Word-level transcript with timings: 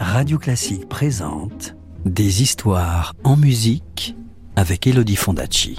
Radio 0.00 0.38
Classique 0.38 0.88
présente 0.88 1.74
Des 2.04 2.42
histoires 2.42 3.14
en 3.24 3.36
musique 3.36 4.16
avec 4.56 4.86
Elodie 4.86 5.16
Fondacci. 5.16 5.78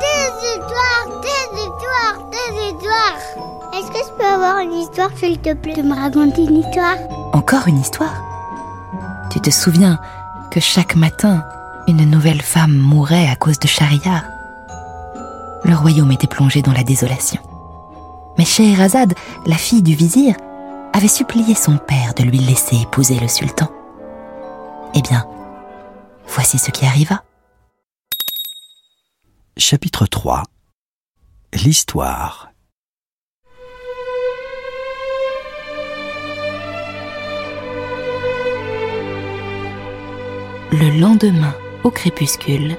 Des 0.00 0.30
histoires, 0.48 1.20
des 1.22 1.58
histoires, 1.58 2.30
des 2.30 2.66
histoires. 2.66 3.18
Est-ce 3.74 3.90
que 3.90 3.98
je 3.98 4.12
peux 4.18 4.24
avoir 4.24 4.58
une 4.58 4.72
histoire, 4.72 5.10
s'il 5.16 5.38
te 5.38 5.54
plaît, 5.54 5.74
de 5.74 5.82
me 5.82 5.94
raconter 5.94 6.44
une 6.44 6.56
histoire? 6.56 6.96
Encore 7.32 7.66
une 7.66 7.78
histoire? 7.78 8.22
Tu 9.30 9.40
te 9.40 9.50
souviens 9.50 9.98
que 10.50 10.60
chaque 10.60 10.96
matin, 10.96 11.44
une 11.86 12.10
nouvelle 12.10 12.42
femme 12.42 12.76
mourait 12.76 13.28
à 13.28 13.36
cause 13.36 13.58
de 13.58 13.66
Shahriar 13.66 14.24
Le 15.64 15.74
royaume 15.74 16.12
était 16.12 16.26
plongé 16.26 16.62
dans 16.62 16.72
la 16.72 16.84
désolation. 16.84 17.40
Mais 18.36 18.44
Scheherazade, 18.44 19.14
la 19.46 19.56
fille 19.56 19.82
du 19.82 19.94
vizir, 19.94 20.34
avait 20.98 21.06
supplié 21.06 21.54
son 21.54 21.78
père 21.78 22.12
de 22.14 22.24
lui 22.24 22.38
laisser 22.38 22.74
épouser 22.82 23.20
le 23.20 23.28
sultan. 23.28 23.70
Eh 24.96 25.00
bien, 25.00 25.24
voici 26.26 26.58
ce 26.58 26.72
qui 26.72 26.84
arriva. 26.86 27.22
Chapitre 29.56 30.06
3 30.06 30.42
L'histoire 31.52 32.50
Le 40.72 40.98
lendemain, 40.98 41.54
au 41.84 41.92
crépuscule, 41.92 42.76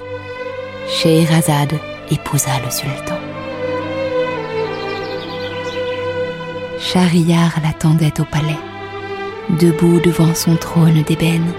Scheherazade 0.90 1.80
épousa 2.12 2.60
le 2.66 2.70
sultan. 2.70 3.19
Shahriar 6.80 7.60
l'attendait 7.62 8.22
au 8.22 8.24
palais, 8.24 8.58
debout 9.60 10.00
devant 10.00 10.34
son 10.34 10.56
trône 10.56 11.04
d'ébène. 11.04 11.52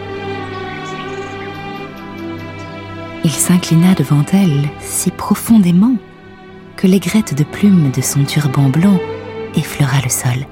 Il 3.23 3.31
s'inclina 3.31 3.95
devant 3.95 4.25
elle 4.33 4.71
si 4.81 5.11
profondément 5.11 5.95
que 6.77 6.87
l'aigrette 6.87 7.35
de 7.35 7.45
plumes 7.45 7.91
de 7.91 8.01
son 8.01 8.25
turban 8.25 8.71
blanc 8.71 8.99
effleura 9.55 10.01
le 10.03 10.09
sol, 10.09 10.47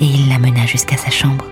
et 0.00 0.06
il 0.06 0.30
la 0.30 0.38
mena 0.38 0.64
jusqu'à 0.64 0.96
sa 0.96 1.10
chambre. 1.10 1.51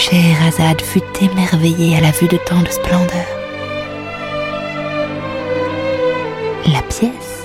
Scheherazade 0.00 0.80
fut 0.80 1.02
émerveillée 1.20 1.94
à 1.94 2.00
la 2.00 2.10
vue 2.10 2.26
de 2.26 2.38
tant 2.38 2.62
de 2.62 2.68
splendeur. 2.70 3.26
La 6.66 6.80
pièce, 6.80 7.44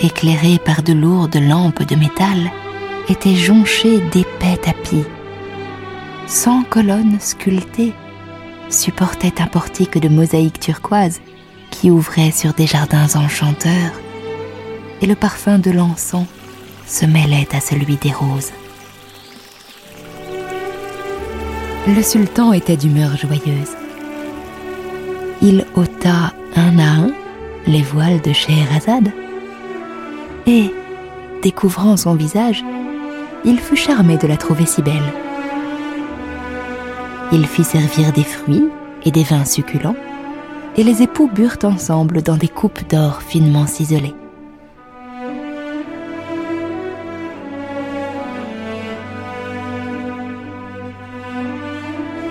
éclairée 0.00 0.58
par 0.64 0.82
de 0.82 0.94
lourdes 0.94 1.36
lampes 1.36 1.86
de 1.86 1.94
métal, 1.94 2.50
était 3.10 3.34
jonchée 3.34 3.98
d'épais 3.98 4.56
tapis. 4.62 5.04
Cent 6.26 6.62
colonnes 6.70 7.20
sculptées 7.20 7.92
supportaient 8.70 9.42
un 9.42 9.46
portique 9.46 9.98
de 9.98 10.08
mosaïque 10.08 10.60
turquoise 10.60 11.20
qui 11.70 11.90
ouvrait 11.90 12.30
sur 12.30 12.54
des 12.54 12.66
jardins 12.66 13.14
enchanteurs, 13.14 13.92
et 15.02 15.06
le 15.06 15.16
parfum 15.16 15.58
de 15.58 15.70
l'encens 15.70 16.26
se 16.86 17.04
mêlait 17.04 17.54
à 17.54 17.60
celui 17.60 17.96
des 17.96 18.12
roses. 18.12 18.52
Le 21.86 22.02
sultan 22.02 22.52
était 22.52 22.76
d'humeur 22.76 23.16
joyeuse. 23.16 23.76
Il 25.42 25.66
ôta 25.74 26.32
un 26.56 26.78
à 26.78 26.88
un 26.88 27.10
les 27.66 27.82
voiles 27.82 28.20
de 28.22 28.32
Scheherazade 28.32 29.12
et, 30.46 30.70
découvrant 31.42 31.96
son 31.96 32.14
visage, 32.14 32.64
il 33.44 33.58
fut 33.58 33.76
charmé 33.76 34.16
de 34.16 34.26
la 34.26 34.36
trouver 34.36 34.66
si 34.66 34.82
belle. 34.82 35.12
Il 37.32 37.46
fit 37.46 37.64
servir 37.64 38.12
des 38.12 38.24
fruits 38.24 38.68
et 39.04 39.10
des 39.10 39.22
vins 39.22 39.44
succulents, 39.44 39.96
et 40.76 40.84
les 40.84 41.02
époux 41.02 41.30
burent 41.32 41.58
ensemble 41.64 42.22
dans 42.22 42.36
des 42.36 42.48
coupes 42.48 42.88
d'or 42.88 43.22
finement 43.22 43.66
ciselées. 43.66 44.14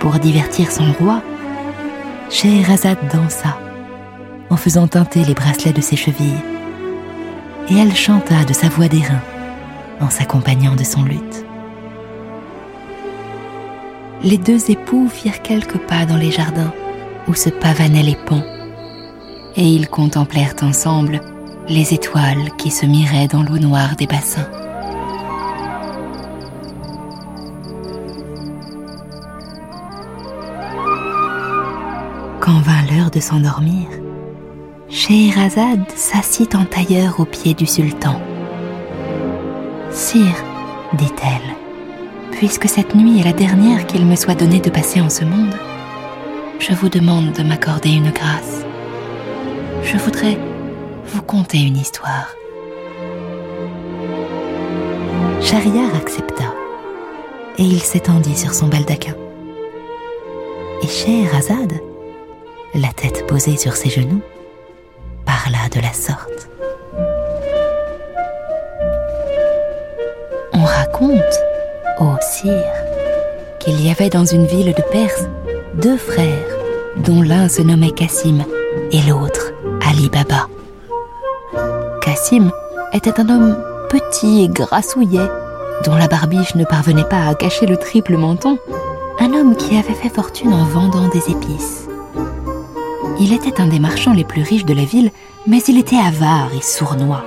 Pour 0.04 0.18
divertir 0.18 0.70
son 0.70 0.92
roi, 1.00 1.22
Scheherazade 2.28 2.98
dansa 3.10 3.56
en 4.50 4.56
faisant 4.58 4.86
teinter 4.86 5.24
les 5.24 5.32
bracelets 5.32 5.72
de 5.72 5.80
ses 5.80 5.96
chevilles. 5.96 6.44
Et 7.70 7.78
elle 7.78 7.96
chanta 7.96 8.44
de 8.44 8.52
sa 8.52 8.68
voix 8.68 8.86
d'airain 8.86 9.22
en 10.02 10.10
s'accompagnant 10.10 10.76
de 10.76 10.84
son 10.84 11.04
luth. 11.04 11.46
Les 14.22 14.36
deux 14.36 14.70
époux 14.70 15.08
firent 15.08 15.40
quelques 15.40 15.78
pas 15.78 16.04
dans 16.04 16.18
les 16.18 16.30
jardins 16.30 16.74
où 17.26 17.32
se 17.32 17.48
pavanaient 17.48 18.02
les 18.02 18.18
ponts, 18.26 18.44
et 19.56 19.66
ils 19.66 19.88
contemplèrent 19.88 20.56
ensemble 20.60 21.22
les 21.66 21.94
étoiles 21.94 22.50
qui 22.58 22.70
se 22.70 22.84
miraient 22.84 23.28
dans 23.28 23.42
l'eau 23.42 23.58
noire 23.58 23.96
des 23.96 24.06
bassins. 24.06 24.50
Vint 32.62 32.84
l'heure 32.90 33.10
de 33.10 33.20
s'endormir, 33.20 33.88
Scheherazade 34.88 35.90
s'assit 35.96 36.54
en 36.54 36.64
tailleur 36.64 37.18
aux 37.18 37.24
pieds 37.24 37.52
du 37.52 37.66
sultan. 37.66 38.20
Sire, 39.90 40.42
dit-elle, 40.94 41.56
puisque 42.30 42.68
cette 42.68 42.94
nuit 42.94 43.20
est 43.20 43.24
la 43.24 43.32
dernière 43.32 43.86
qu'il 43.86 44.06
me 44.06 44.14
soit 44.16 44.36
donné 44.36 44.60
de 44.60 44.70
passer 44.70 45.00
en 45.00 45.10
ce 45.10 45.24
monde, 45.24 45.54
je 46.58 46.72
vous 46.72 46.88
demande 46.88 47.32
de 47.32 47.42
m'accorder 47.42 47.90
une 47.90 48.12
grâce. 48.12 48.64
Je 49.82 49.98
voudrais 49.98 50.38
vous 51.06 51.22
conter 51.22 51.58
une 51.58 51.76
histoire. 51.76 52.34
Shahriar 55.42 55.94
accepta 55.96 56.54
et 57.58 57.64
il 57.64 57.80
s'étendit 57.80 58.36
sur 58.36 58.54
son 58.54 58.68
baldaquin. 58.68 59.14
Et 60.82 60.86
Scheherazade 60.86 61.80
la 62.74 62.92
tête 62.92 63.26
posée 63.26 63.56
sur 63.56 63.76
ses 63.76 63.88
genoux, 63.88 64.20
parla 65.24 65.68
de 65.72 65.80
la 65.80 65.92
sorte. 65.92 66.48
On 70.52 70.64
raconte, 70.64 71.20
ô 72.00 72.16
sire, 72.20 72.72
qu'il 73.60 73.80
y 73.84 73.90
avait 73.90 74.10
dans 74.10 74.24
une 74.24 74.46
ville 74.46 74.74
de 74.74 74.82
Perse 74.90 75.24
deux 75.74 75.96
frères, 75.96 76.46
dont 76.96 77.22
l'un 77.22 77.48
se 77.48 77.62
nommait 77.62 77.90
Cassim 77.90 78.44
et 78.92 79.00
l'autre 79.02 79.52
Ali 79.88 80.08
Baba. 80.08 80.48
Cassim 82.00 82.50
était 82.92 83.20
un 83.20 83.28
homme 83.28 83.56
petit 83.88 84.44
et 84.44 84.48
grassouillet, 84.48 85.28
dont 85.84 85.94
la 85.94 86.08
barbiche 86.08 86.54
ne 86.54 86.64
parvenait 86.64 87.08
pas 87.08 87.26
à 87.26 87.34
cacher 87.34 87.66
le 87.66 87.76
triple 87.76 88.16
menton, 88.16 88.58
un 89.20 89.32
homme 89.32 89.56
qui 89.56 89.76
avait 89.76 89.94
fait 89.94 90.08
fortune 90.08 90.52
en 90.52 90.64
vendant 90.64 91.08
des 91.08 91.30
épices. 91.30 91.83
Il 93.20 93.32
était 93.32 93.60
un 93.60 93.68
des 93.68 93.78
marchands 93.78 94.12
les 94.12 94.24
plus 94.24 94.42
riches 94.42 94.64
de 94.64 94.74
la 94.74 94.84
ville, 94.84 95.10
mais 95.46 95.60
il 95.68 95.78
était 95.78 95.96
avare 95.96 96.50
et 96.56 96.62
sournois, 96.62 97.24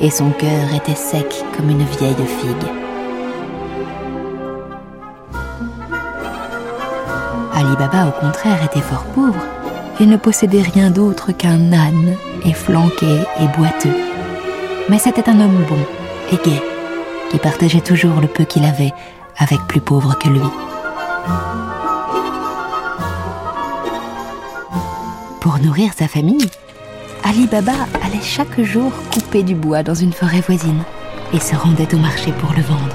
et 0.00 0.10
son 0.10 0.30
cœur 0.30 0.74
était 0.74 0.94
sec 0.94 1.44
comme 1.56 1.68
une 1.68 1.84
vieille 1.84 2.14
figue. 2.26 2.70
Ali 7.54 7.76
Baba, 7.76 8.08
au 8.08 8.20
contraire, 8.20 8.64
était 8.64 8.80
fort 8.80 9.04
pauvre 9.14 9.44
et 10.00 10.06
ne 10.06 10.16
possédait 10.16 10.62
rien 10.62 10.90
d'autre 10.90 11.32
qu'un 11.32 11.72
âne 11.72 12.16
efflanqué 12.44 13.18
et 13.40 13.58
boiteux. 13.58 13.96
Mais 14.88 14.98
c'était 14.98 15.28
un 15.28 15.40
homme 15.40 15.64
bon 15.68 15.78
et 16.32 16.36
gai, 16.36 16.62
qui 17.30 17.38
partageait 17.38 17.80
toujours 17.80 18.20
le 18.20 18.28
peu 18.28 18.44
qu'il 18.44 18.64
avait 18.64 18.92
avec 19.36 19.60
plus 19.68 19.80
pauvre 19.80 20.16
que 20.18 20.28
lui. 20.28 20.40
Pour 25.58 25.66
nourrir 25.66 25.92
sa 25.92 26.06
famille, 26.06 26.48
Ali 27.24 27.48
Baba 27.48 27.72
allait 28.04 28.22
chaque 28.22 28.60
jour 28.60 28.92
couper 29.12 29.42
du 29.42 29.56
bois 29.56 29.82
dans 29.82 29.94
une 29.94 30.12
forêt 30.12 30.40
voisine 30.40 30.84
et 31.34 31.40
se 31.40 31.56
rendait 31.56 31.92
au 31.96 31.98
marché 31.98 32.30
pour 32.30 32.52
le 32.52 32.62
vendre. 32.62 32.94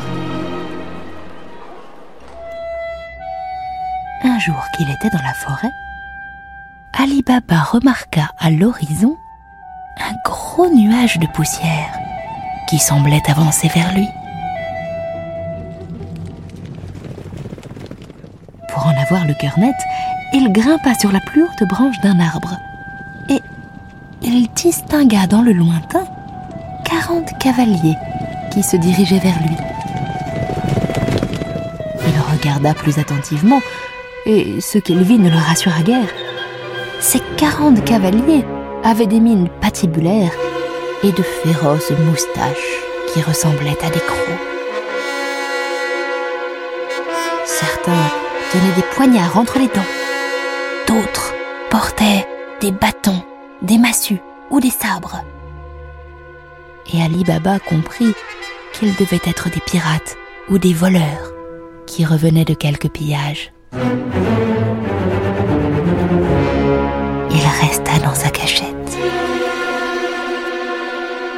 Un 4.23 4.39
jour 4.39 4.63
qu'il 4.77 4.89
était 4.89 5.09
dans 5.09 5.23
la 5.23 5.33
forêt, 5.33 5.71
Ali 6.97 7.21
Baba 7.21 7.63
remarqua 7.63 8.31
à 8.39 8.49
l'horizon 8.49 9.17
un 9.99 10.13
gros 10.23 10.69
nuage 10.69 11.19
de 11.19 11.27
poussière 11.27 11.91
qui 12.69 12.79
semblait 12.79 13.29
avancer 13.29 13.67
vers 13.75 13.93
lui. 13.93 14.07
Pour 18.69 18.87
en 18.87 19.01
avoir 19.01 19.25
le 19.25 19.33
cœur 19.33 19.59
net, 19.59 19.75
il 20.33 20.51
grimpa 20.51 20.95
sur 20.95 21.11
la 21.11 21.19
plus 21.19 21.43
haute 21.43 21.67
branche 21.69 21.99
d'un 22.01 22.19
arbre 22.19 22.57
et 23.29 23.41
il 24.21 24.47
distingua 24.49 25.27
dans 25.27 25.41
le 25.41 25.53
lointain 25.53 26.05
40 26.85 27.37
cavaliers 27.37 27.95
qui 28.51 28.63
se 28.63 28.75
dirigeaient 28.77 29.19
vers 29.19 29.39
lui. 29.39 29.55
Il 32.07 32.31
regarda 32.31 32.73
plus 32.73 32.99
attentivement, 32.99 33.59
et 34.25 34.61
ce 34.61 34.77
qu'il 34.77 35.01
vit 35.03 35.17
ne 35.17 35.29
le 35.29 35.37
rassura 35.37 35.81
guère. 35.81 36.09
Ces 36.99 37.19
40 37.37 37.83
cavaliers 37.83 38.45
avaient 38.83 39.07
des 39.07 39.19
mines 39.19 39.49
patibulaires 39.61 40.31
et 41.03 41.11
de 41.11 41.23
féroces 41.23 41.91
moustaches 41.91 42.79
qui 43.11 43.21
ressemblaient 43.21 43.77
à 43.83 43.89
des 43.89 43.99
crocs. 43.99 44.39
Certains 47.45 47.91
tenaient 48.51 48.75
des 48.75 48.87
poignards 48.95 49.37
entre 49.37 49.59
les 49.59 49.67
dents. 49.67 50.02
D'autres 50.93 51.33
portaient 51.71 52.27
des 52.61 52.71
bâtons, 52.71 53.23
des 53.63 53.79
massues 53.79 54.21
ou 54.51 54.59
des 54.59 54.69
sabres. 54.69 55.23
Et 56.93 57.01
Ali 57.01 57.23
Baba 57.23 57.57
comprit 57.57 58.13
qu'ils 58.73 58.93
devaient 58.95 59.21
être 59.25 59.49
des 59.49 59.59
pirates 59.59 60.15
ou 60.49 60.59
des 60.59 60.73
voleurs 60.73 61.31
qui 61.87 62.05
revenaient 62.05 62.45
de 62.45 62.53
quelques 62.53 62.89
pillages. 62.89 63.51
Il 67.31 67.43
resta 67.61 67.97
dans 68.03 68.13
sa 68.13 68.29
cachette. 68.29 68.97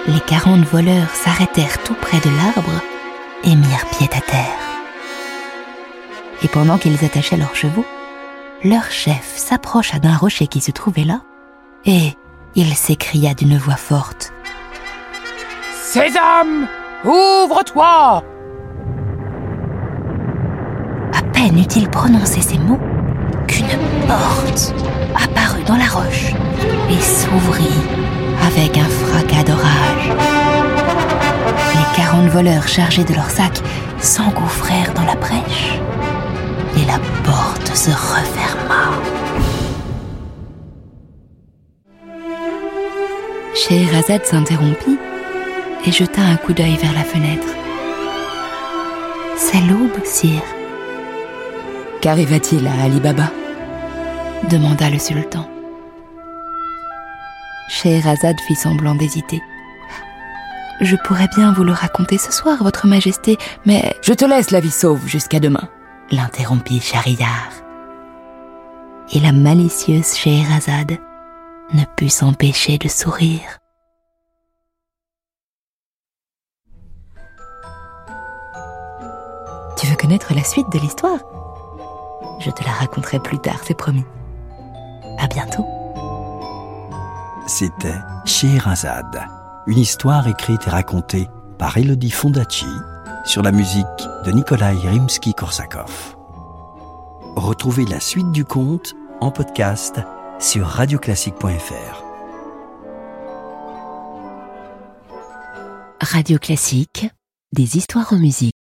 Les 0.07 0.19
quarante 0.19 0.65
voleurs 0.65 1.11
s'arrêtèrent 1.11 1.81
tout 1.83 1.95
près 2.01 2.19
de 2.19 2.35
l'arbre 2.35 2.81
et 3.45 3.55
mirent 3.55 3.87
pied 3.97 4.09
à 4.11 4.19
terre. 4.19 4.59
Et 6.43 6.49
pendant 6.49 6.77
qu'ils 6.77 7.05
attachaient 7.05 7.37
leurs 7.37 7.55
chevaux, 7.55 7.85
leur 8.65 8.89
chef 8.89 9.33
s'approcha 9.35 9.99
d'un 9.99 10.17
rocher 10.17 10.47
qui 10.47 10.59
se 10.59 10.71
trouvait 10.71 11.03
là, 11.03 11.21
et 11.85 12.13
il 12.55 12.73
s'écria 12.73 13.35
d'une 13.35 13.57
voix 13.57 13.75
forte. 13.75 14.33
Sésame, 15.83 16.67
ouvre-toi 17.03 18.23
À 21.13 21.21
peine 21.31 21.59
eut-il 21.59 21.89
prononcé 21.89 22.41
ces 22.41 22.57
mots 22.57 22.79
qu'une 23.47 23.67
porte 24.07 24.73
apparut 25.15 25.63
dans 25.63 25.77
la 25.77 25.85
roche 25.85 26.33
et 26.89 27.01
s'ouvrit 27.01 27.81
avec 28.47 28.77
un 28.77 28.89
fracas 28.89 29.43
d'orage. 29.43 30.09
Les 31.75 31.95
quarante 31.95 32.29
voleurs 32.29 32.67
chargés 32.67 33.03
de 33.03 33.13
leurs 33.13 33.29
sacs 33.29 33.61
s'engouffrèrent 33.99 34.93
dans 34.95 35.05
la 35.05 35.15
brèche 35.15 35.79
et 36.77 36.85
la 36.85 36.99
porte 37.23 37.75
se 37.75 37.91
referma. 37.91 38.91
Scheherazade 43.53 44.25
s'interrompit 44.25 44.97
et 45.85 45.91
jeta 45.91 46.21
un 46.21 46.35
coup 46.37 46.53
d'œil 46.53 46.75
vers 46.77 46.93
la 46.93 47.03
fenêtre. 47.03 47.47
C'est 49.37 49.61
l'aube, 49.61 50.03
sire. 50.03 50.43
Qu'arriva-t-il 52.01 52.67
à 52.67 52.83
Ali 52.83 52.99
Baba 52.99 53.31
demanda 54.49 54.89
le 54.89 54.99
sultan. 54.99 55.49
Scheherazade 57.69 58.39
fit 58.47 58.55
semblant 58.55 58.95
d'hésiter. 58.95 59.41
Je 60.81 60.95
pourrais 61.05 61.29
bien 61.35 61.53
vous 61.53 61.63
le 61.63 61.71
raconter 61.71 62.17
ce 62.17 62.31
soir, 62.31 62.61
Votre 62.61 62.85
Majesté, 62.87 63.37
mais... 63.65 63.95
Je 64.01 64.13
te 64.13 64.25
laisse 64.25 64.51
la 64.51 64.59
vie 64.59 64.71
sauve 64.71 65.07
jusqu'à 65.07 65.39
demain, 65.39 65.69
l'interrompit 66.11 66.79
Schahriar. 66.79 67.49
Et 69.11 69.19
la 69.19 69.31
malicieuse 69.31 70.15
Scheherazade 70.15 70.97
ne 71.73 71.83
put 71.95 72.09
s'empêcher 72.09 72.77
de 72.77 72.87
sourire. 72.87 73.59
Tu 79.77 79.87
veux 79.87 79.95
connaître 79.95 80.33
la 80.33 80.43
suite 80.43 80.71
de 80.71 80.79
l'histoire? 80.79 81.19
Je 82.39 82.51
te 82.51 82.63
la 82.63 82.71
raconterai 82.71 83.19
plus 83.19 83.39
tard, 83.39 83.59
c'est 83.63 83.77
promis. 83.77 84.05
À 85.19 85.27
bientôt. 85.27 85.65
C'était 87.47 87.99
Scheherazade, 88.25 89.23
une 89.67 89.77
histoire 89.77 90.27
écrite 90.27 90.65
et 90.67 90.69
racontée 90.71 91.27
par 91.57 91.77
Elodie 91.77 92.11
Fondacci 92.11 92.65
sur 93.25 93.43
la 93.43 93.51
musique 93.51 93.85
de 94.25 94.31
Nikolai 94.31 94.73
Rimsky-Korsakov. 94.75 96.15
Retrouvez 97.35 97.85
la 97.85 97.99
suite 97.99 98.31
du 98.31 98.45
conte 98.45 98.95
en 99.21 99.31
podcast 99.31 99.99
sur 100.39 100.65
radioclassique.fr. 100.65 102.03
Radio 106.01 106.39
Classique, 106.39 107.09
des 107.51 107.77
histoires 107.77 108.13
en 108.13 108.17
musique. 108.17 108.54